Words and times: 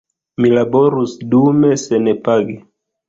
Mi 0.43 0.49
laborus 0.53 1.13
dume 1.35 1.71
senpage. 1.83 2.57